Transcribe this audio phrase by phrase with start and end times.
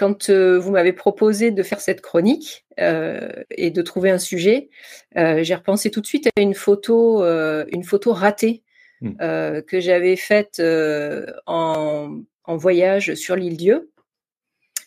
[0.00, 4.70] quand vous m'avez proposé de faire cette chronique et de trouver un sujet,
[5.14, 8.62] j'ai repensé tout de suite à une photo, une photo ratée
[9.02, 9.60] mmh.
[9.66, 10.58] que j'avais faite
[11.46, 13.90] en, en, voyage sur l'île Dieu.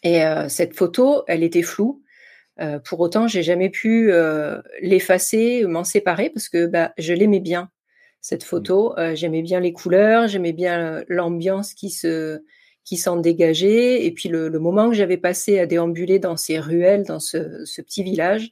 [0.01, 2.01] Et cette photo, elle était floue.
[2.83, 4.11] pour autant, j'ai jamais pu
[4.81, 7.69] l'effacer, m'en séparer parce que bah, je l'aimais bien
[8.19, 8.47] cette mmh.
[8.47, 8.95] photo.
[9.13, 12.41] j'aimais bien les couleurs, j'aimais bien l'ambiance qui se
[12.83, 17.03] qui s'en dégageait et puis le, moment que j'avais passé à déambuler dans ces ruelles,
[17.03, 18.51] dans ce, petit village.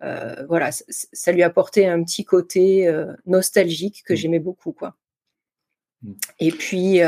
[0.00, 2.90] voilà, ça, lui apportait un petit côté
[3.26, 4.16] nostalgique que mmh.
[4.16, 4.96] j'aimais beaucoup, quoi.
[6.02, 6.12] Mmh.
[6.40, 7.00] Et puis,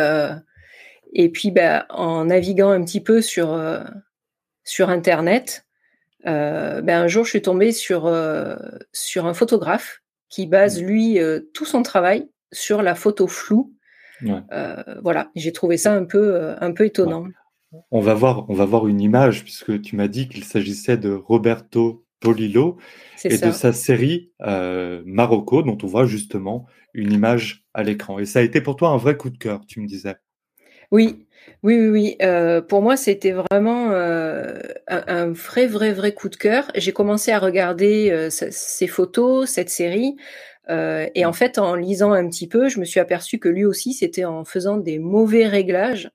[1.12, 3.58] et puis, bah, en naviguant un petit peu sur
[4.64, 5.66] sur Internet,
[6.24, 8.12] ben, un jour, je suis tombée sur
[8.92, 10.86] sur un photographe qui base, mmh.
[10.86, 13.72] lui, euh, tout son travail sur la photo floue.
[14.24, 17.26] Euh, voilà, j'ai trouvé ça un peu, euh, un peu étonnant.
[17.90, 21.12] On va voir, on va voir une image puisque tu m'as dit qu'il s'agissait de
[21.12, 22.78] Roberto Polillo
[23.24, 28.18] et de sa série Marocco dont on voit justement une image à l'écran.
[28.18, 30.16] Et ça a été pour toi un vrai coup de cœur, tu me disais.
[30.90, 31.26] Oui,
[31.62, 32.16] oui, oui, oui.
[32.22, 36.70] Euh, pour moi, c'était vraiment euh, un, vrai, vrai, vrai coup de cœur.
[36.74, 40.16] J'ai commencé à regarder euh, ces photos, cette série,
[40.68, 43.94] et en fait, en lisant un petit peu, je me suis aperçu que lui aussi,
[43.94, 46.10] c'était en faisant des mauvais réglages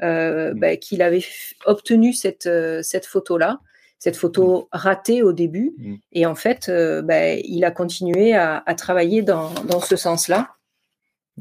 [0.00, 1.24] bah, qu'il avait
[1.66, 2.48] obtenu cette
[2.82, 3.60] cette photo-là,
[3.98, 5.72] cette photo ratée au début.
[5.78, 5.94] Mmh.
[6.12, 6.70] Et en fait,
[7.02, 10.48] bah, il a continué à, à travailler dans, dans ce sens-là.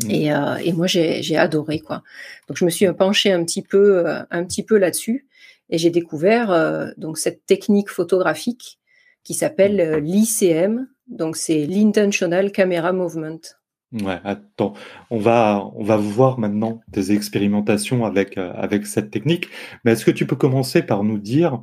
[0.05, 2.03] Euh, et, moi, j'ai adoré quoi.
[2.47, 5.27] Donc, je me suis penchée un petit peu, euh, un petit peu là-dessus,
[5.69, 8.79] et j'ai découvert euh, donc cette technique photographique
[9.23, 10.87] qui s'appelle l'ICM.
[11.07, 13.39] Donc, c'est l'intentional camera movement.
[13.93, 14.73] Ouais, attends,
[15.09, 19.47] on va on va voir maintenant tes expérimentations avec avec cette technique.
[19.85, 21.61] Mais est-ce que tu peux commencer par nous dire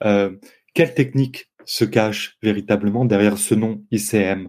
[0.00, 4.48] quelle technique se cache véritablement derrière ce nom ICM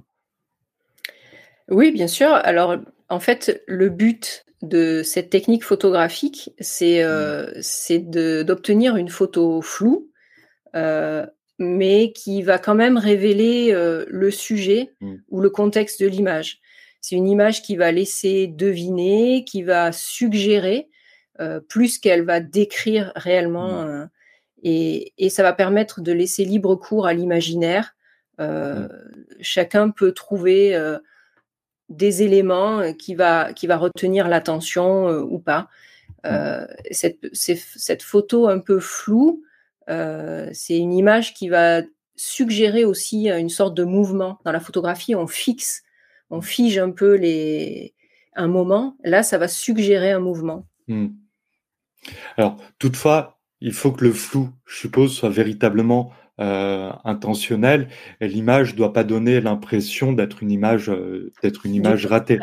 [1.68, 2.30] Oui, bien sûr.
[2.32, 2.78] Alors
[3.10, 7.52] en fait, le but de cette technique photographique, c'est euh,
[8.44, 10.10] d'obtenir une photo floue,
[10.76, 11.26] euh,
[11.62, 15.16] mais qui va quand même révéler euh, le sujet mmh.
[15.30, 16.60] ou le contexte de l'image.
[17.00, 20.88] C'est une image qui va laisser deviner, qui va suggérer,
[21.68, 23.86] plus qu'elle va décrire réellement.
[23.86, 24.10] Mmh.
[24.62, 27.96] Et, et, ça va permettre de laisser libre cours à l'imaginaire.
[28.38, 28.86] Mmh.
[29.40, 30.78] Chacun peut trouver
[31.92, 35.68] des éléments euh, qui va, qui va retenir l'attention euh, ou pas.
[36.26, 39.44] Euh, cette, cette, photo un peu floue,
[39.88, 41.82] c'est une image qui va
[42.16, 44.40] suggérer aussi une sorte de mouvement.
[44.46, 45.84] Dans la photographie, on fixe,
[46.30, 47.94] on fige un peu les,
[48.36, 48.98] un moment.
[49.04, 50.68] Là, ça va suggérer un mouvement.
[50.88, 51.10] Hmm.
[52.38, 57.90] Alors, toutefois, il faut que le flou, je suppose, soit véritablement euh, intentionnel
[58.20, 62.40] et l'image doit pas donner l'impression d'être une image euh, d'être une image ratée.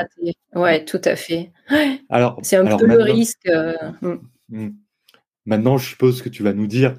[0.55, 1.51] Ouais, tout à fait.
[2.09, 3.49] Alors, c'est un peu le risque.
[3.49, 4.19] Euh, hmm.
[4.51, 4.71] Hmm.
[5.47, 6.95] Maintenant, je suppose que tu vas nous dire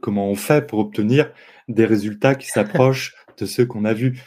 [0.00, 1.30] comment on fait pour obtenir
[1.68, 4.20] des résultats qui s'approchent de ceux qu'on a vus.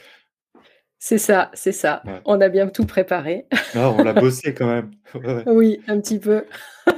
[0.97, 2.03] C'est ça, c'est ça.
[2.25, 3.45] On a bien tout préparé.
[3.73, 4.91] Ah, on l'a bossé quand même.
[5.45, 6.43] oui, un petit peu.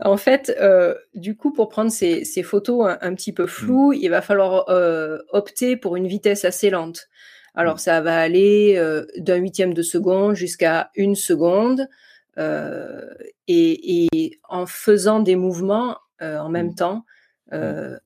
[0.00, 3.48] En fait, euh, du coup, pour prendre ces, photos un, petit peu mmh.
[3.48, 7.08] floues, il va falloir euh, opter pour une vitesse assez lente.
[7.54, 7.78] Alors, mmh.
[7.78, 11.88] ça va aller euh, d'un huitième de seconde jusqu'à une seconde.
[13.48, 14.08] Et,
[14.48, 16.74] en faisant des mouvements en même mmh.
[16.74, 17.04] temps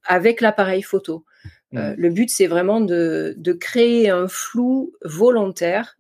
[0.04, 1.25] avec l'appareil photo.
[1.72, 5.97] le but, c'est vraiment de, de, créer un flou volontaire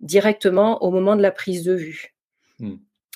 [0.00, 2.14] directement au moment de la prise de vue.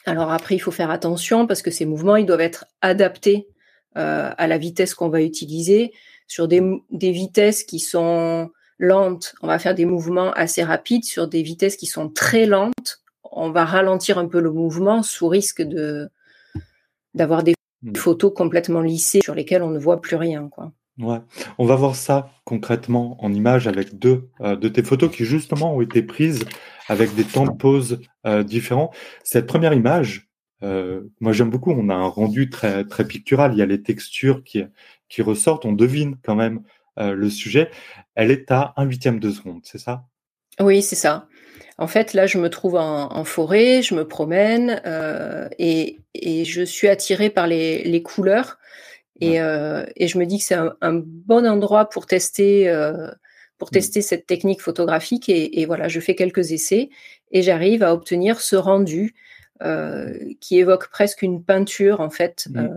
[0.07, 3.49] Alors après, il faut faire attention parce que ces mouvements, ils doivent être adaptés
[3.97, 5.93] euh, à la vitesse qu'on va utiliser.
[6.27, 6.61] Sur des,
[6.91, 11.05] vitesses qui sont lentes, on va faire des mouvements assez rapides.
[11.05, 15.29] Sur des vitesses qui sont très lentes, on va ralentir un peu le mouvement sous
[15.29, 16.11] risque de
[17.15, 17.97] d'avoir des mmh.
[17.97, 20.49] photos complètement lissées sur lesquelles on ne voit plus rien.
[20.49, 20.73] Quoi.
[20.99, 21.19] Ouais.
[21.59, 25.75] On va voir ça concrètement en image avec deux euh, de tes photos qui justement
[25.75, 26.45] ont été prises
[26.89, 28.93] avec des temps de pause euh, différents.
[29.25, 30.29] Cette première image,
[30.63, 33.83] euh, moi j'aime beaucoup, on a un rendu très, très pictural, il y a les
[33.83, 34.63] textures qui,
[35.09, 36.63] qui ressortent, on devine quand même
[36.97, 37.73] le sujet.
[38.15, 40.05] Elle est à un huitième de seconde, c'est ça?
[40.61, 41.27] Oui, c'est ça.
[41.79, 44.81] En fait, là, je me trouve en, forêt, je me promène
[45.59, 48.59] et, et, je suis attirée par les, les couleurs.
[49.21, 53.11] Et, euh, et, je me dis que c'est un, un, bon endroit pour tester, euh,
[53.59, 55.29] pour tester cette technique photographique.
[55.29, 56.91] Et, et, voilà, je fais quelques essais
[57.31, 59.15] et j'arrive à obtenir ce rendu
[60.41, 62.69] qui évoque presque une peinture en fait, mmh.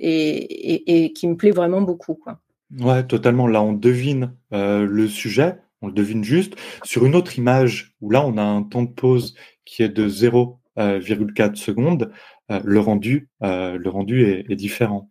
[0.00, 2.14] et, qui me plaît vraiment beaucoup.
[2.14, 2.40] Quoi.
[2.80, 3.46] Ouais, totalement.
[3.46, 6.54] Là, on devine le sujet, on le devine juste.
[6.84, 9.34] Sur une autre image, où là, on a un temps de pause
[9.64, 12.12] qui est de 0,4 secondes,
[12.48, 15.10] le rendu, le rendu est différent.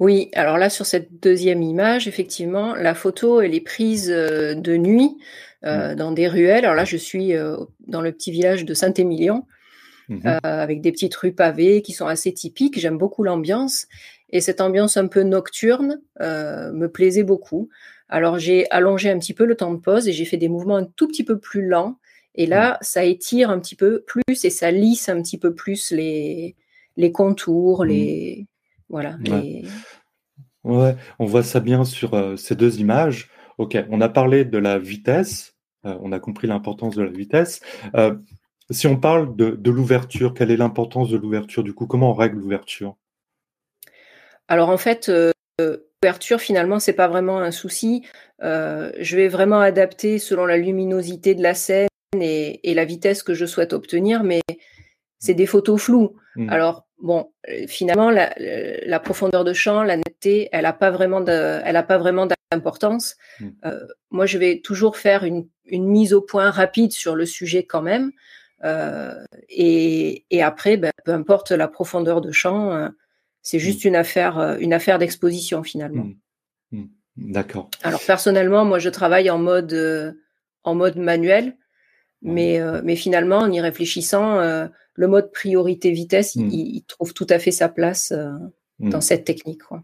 [0.00, 4.76] Oui, alors là, sur cette deuxième image, effectivement, la photo, elle est prise euh, de
[4.76, 5.16] nuit
[5.64, 5.94] euh, mmh.
[5.94, 6.64] dans des ruelles.
[6.64, 7.56] Alors là, je suis euh,
[7.86, 9.46] dans le petit village de Saint-Émilion,
[10.08, 12.78] mmh avec des petites rues pavées qui sont assez typiques.
[12.78, 13.86] J'aime beaucoup l'ambiance.
[14.28, 17.70] Et cette ambiance un peu nocturne me plaisait beaucoup.
[18.14, 20.76] Alors j'ai allongé un petit peu le temps de pause et j'ai fait des mouvements
[20.76, 21.98] un tout petit peu plus lents.
[22.36, 22.76] Et là, mmh.
[22.82, 26.54] ça étire un petit peu plus et ça lisse un petit peu plus les,
[26.96, 28.46] les contours, les
[28.88, 29.18] voilà.
[30.62, 30.96] Ouais.
[31.18, 33.30] on voit ça bien sur euh, ces deux images.
[33.58, 37.62] Ok, on a parlé de la vitesse, euh, on a compris l'importance de la vitesse.
[37.96, 38.14] Euh,
[38.70, 42.38] si on parle de, l'ouverture, quelle est l'importance de l'ouverture Du coup, comment on règle
[42.38, 42.94] l'ouverture?
[44.46, 45.10] Alors en fait,
[46.04, 48.04] l'ouverture finalement, c'est pas vraiment un souci.
[48.40, 51.88] je vais vraiment adapter selon la luminosité de la scène
[52.20, 54.42] et, et la vitesse que je souhaite obtenir, mais
[55.24, 56.16] c'est des photos floues.
[56.36, 56.50] Mmh.
[56.50, 63.16] Alors, bon, euh, finalement, la, profondeur de champ, la netteté, elle n'a pas vraiment d'importance.
[63.40, 63.48] Mmh.
[63.64, 67.80] Euh, moi, je vais toujours faire une, mise au point rapide sur le sujet quand
[67.80, 68.12] même.
[68.64, 69.14] Euh,
[69.48, 72.90] et, après, ben, peu importe la profondeur de champ,
[73.44, 73.88] c'est juste mmh.
[73.88, 76.08] une affaire, une affaire d'exposition finalement.
[77.16, 77.70] D'accord.
[77.84, 80.16] Alors personnellement, moi, je travaille en mode,
[80.64, 81.56] en mode manuel,
[82.22, 87.50] mais, mais finalement, en y réfléchissant, le mode priorité vitesse, il, trouve tout à fait
[87.50, 88.30] sa place euh,
[88.78, 89.62] dans cette technique.
[89.62, 89.82] Quoi.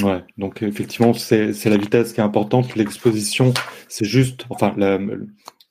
[0.00, 2.74] Ouais, donc effectivement, c'est la vitesse qui est importante.
[2.76, 3.52] L'exposition,
[3.88, 4.74] c'est juste, enfin,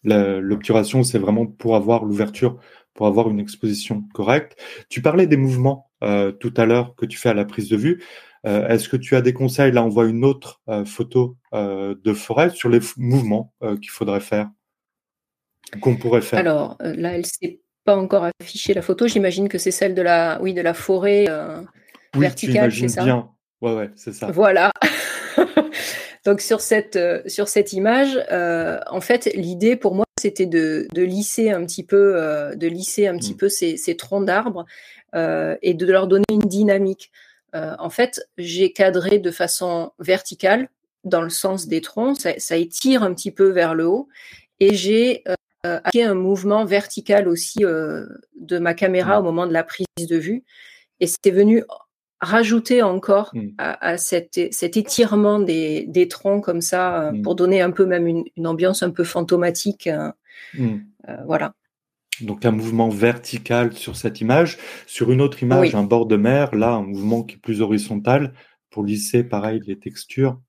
[0.04, 2.60] l'obturation, c'est vraiment pour avoir l'ouverture,
[2.94, 4.58] pour avoir une exposition correcte.
[4.90, 7.78] Tu parlais des mouvements euh, tout à l'heure que tu fais à la prise de
[7.78, 8.04] vue.
[8.48, 9.72] Euh, est-ce que tu as des conseils?
[9.72, 14.50] Là, on voit une autre photo de forêt sur les mouvements qu'il faudrait faire,
[15.80, 16.40] qu'on pourrait faire?
[16.40, 19.08] Alors là, elle s'est pas encore affiché la photo.
[19.08, 21.62] J'imagine que c'est celle de la, oui, de la forêt euh,
[22.16, 23.04] verticale, c'est ça?
[23.04, 23.30] bien.
[23.62, 24.28] Ouais, ouais, c'est ça.
[24.32, 24.72] Voilà.
[26.26, 30.88] Donc sur cette, euh, sur cette image, euh, en fait, l'idée pour moi, c'était de,
[30.94, 32.14] de, lisser un petit peu,
[32.56, 33.38] de lisser un petit mm.
[33.38, 34.66] peu ces, ces troncs d'arbres
[35.14, 37.12] et de leur donner une dynamique.
[37.54, 40.70] en fait, j'ai cadré de façon verticale
[41.04, 44.08] dans le sens des troncs, ça, ça étire un petit peu vers le haut,
[44.60, 45.24] et j'ai
[45.68, 50.18] euh, un mouvement vertical aussi euh, de ma caméra au moment de la prise de
[50.18, 50.44] vue.
[51.00, 51.64] Et c'était venu
[52.20, 53.50] rajouter encore mmh.
[53.60, 57.22] à, cet étirement des, troncs comme ça, euh, mmh.
[57.22, 59.88] pour donner un peu même une, ambiance un peu fantomatique.
[60.56, 60.78] Mmh.
[61.26, 61.54] voilà.
[62.20, 64.58] Donc un mouvement vertical sur cette image.
[64.86, 68.34] Sur une autre image, un bord de mer, là, un mouvement qui est plus horizontal
[68.70, 70.40] pour lisser, pareil, les textures.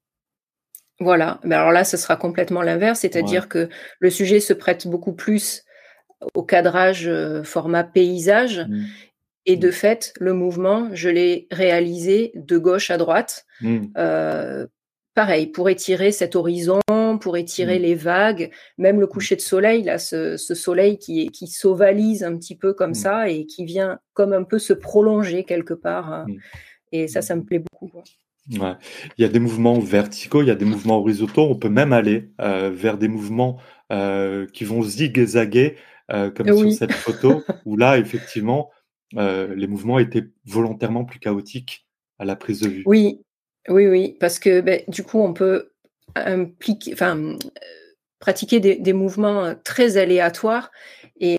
[1.00, 3.68] Voilà, mais alors là, ce sera complètement l'inverse, c'est-à-dire que
[3.98, 5.64] le sujet se prête beaucoup plus
[6.34, 8.60] au cadrage euh, format paysage.
[8.60, 8.84] Mmh.
[9.44, 9.72] Et de mmh.
[9.72, 13.44] fait, le mouvement, je l'ai réalisé de gauche à droite.
[13.60, 13.86] Mmh.
[13.96, 14.66] Euh,
[15.14, 16.80] pareil, pour étirer cet horizon,
[17.20, 22.24] pour étirer les vagues, même le coucher de soleil, là, ce, soleil qui, qui s'ovalise
[22.24, 26.12] un petit peu comme ça et qui vient comme un peu se prolonger quelque part.
[26.12, 26.26] Hein.
[26.92, 27.90] Et ça, ça me plaît beaucoup.
[28.50, 28.74] Ouais.
[29.16, 31.42] Il y a des mouvements verticaux, il y a des mouvements horizontaux.
[31.42, 33.58] On peut même aller euh, vers des mouvements
[33.92, 35.76] euh, qui vont zigzaguer,
[36.10, 38.70] euh, comme sur cette photo, où là, effectivement,
[39.14, 41.86] les mouvements étaient volontairement plus chaotiques
[42.18, 42.82] à la prise de vue.
[42.86, 43.20] Oui,
[43.68, 45.70] oui, oui, parce que ben, du coup, on peut
[46.14, 47.36] impliquer, enfin,
[48.18, 50.70] pratiquer des, mouvements très aléatoires
[51.20, 51.38] et,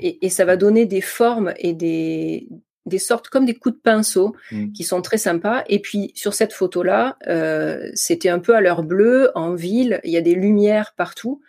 [0.00, 2.48] et, ça va donner des formes et des,
[2.86, 4.72] des sortes comme des coups de pinceau mmh.
[4.72, 5.64] qui sont très sympas.
[5.68, 10.12] Et puis sur cette photo-là, euh, c'était un peu à l'heure bleue, en ville, il
[10.12, 11.42] y a des lumières partout.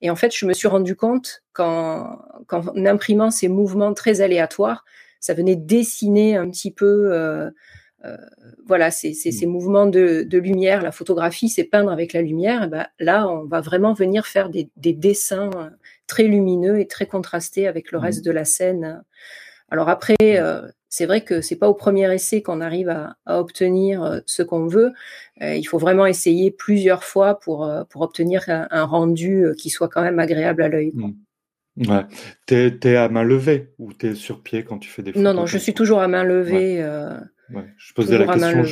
[0.00, 2.18] Et en fait, je me suis rendu compte qu'en,
[2.86, 4.84] imprimant ces mouvements très aléatoires,
[5.18, 7.50] ça venait dessiner un petit peu, euh, euh,
[8.66, 9.48] voilà, ces, mmh.
[9.48, 10.82] mouvements de, lumière.
[10.82, 12.68] La photographie, c'est peindre avec la lumière.
[12.68, 15.50] ben, là, on va vraiment venir faire des, dessins
[16.06, 18.02] très lumineux et très contrastés avec le mmh.
[18.02, 19.02] reste de la scène.
[19.70, 20.16] Alors après,
[20.94, 24.68] c'est vrai que c'est pas au premier essai qu'on arrive à, obtenir euh, ce qu'on
[24.68, 24.92] veut.
[25.42, 29.88] Euh, il faut vraiment essayer plusieurs fois pour, euh, pour obtenir un, rendu qui soit
[29.88, 30.92] quand même agréable à l'œil.
[31.76, 32.04] Ouais.
[32.46, 35.24] Tu es, à main levée ou tu es sur pied quand tu fais des photos
[35.24, 36.80] Non, non, je suis toujours à main levée.
[37.76, 38.64] Je posais la question,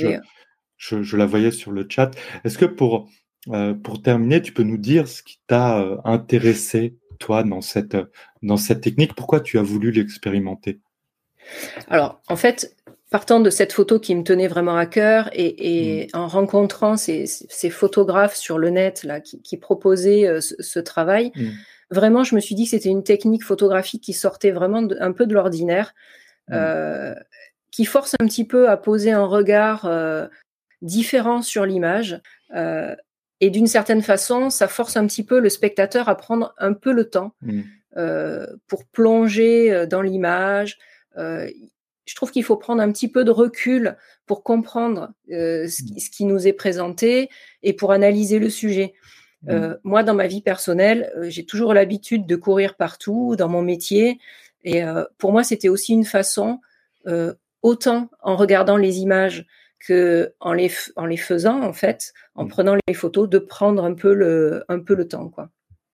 [0.77, 2.11] je, je, la voyais sur le chat.
[2.45, 3.09] Est-ce que pour,
[3.83, 7.97] pour terminer, tu peux nous dire ce qui t'a intéressé toi dans cette,
[8.43, 9.15] dans cette technique?
[9.15, 10.81] Pourquoi tu as voulu l'expérimenter?
[11.89, 12.77] Alors, en fait,
[13.13, 16.17] partant de cette photo qui me tenait vraiment à cœur et, mm.
[16.17, 17.27] en rencontrant ces,
[17.71, 21.49] photographes sur le net là, qui, proposaient euh, ce, travail, mm.
[21.91, 25.27] vraiment, je me suis dit que c'était une technique photographique qui sortait vraiment un peu
[25.27, 25.95] de l'ordinaire,
[26.49, 26.55] mm.
[26.55, 27.15] euh,
[27.73, 30.29] qui force un petit peu à poser un regard euh,
[30.81, 32.21] différent sur l'image.
[33.41, 36.93] et d'une certaine façon, ça force un petit peu le spectateur à prendre un peu
[36.93, 37.35] le temps
[38.69, 40.79] pour plonger dans l'image
[42.05, 45.69] je trouve qu'il faut prendre un petit peu de recul pour comprendre euh, mmh.
[45.69, 47.29] ce, qui, nous est présenté
[47.63, 48.95] et pour analyser le sujet.
[49.43, 49.51] Mmh.
[49.51, 53.63] Euh, moi, dans ma vie personnelle, euh, j'ai toujours l'habitude de courir partout dans mon
[53.63, 54.19] métier.
[54.65, 54.83] Et
[55.19, 56.61] pour moi, c'était aussi une façon,
[57.63, 59.47] autant en regardant les images
[59.79, 62.49] que en les, en les faisant, en fait, en mmh.
[62.49, 65.29] prenant les photos, de prendre un peu le, un peu le temps.
[65.29, 65.51] Quoi.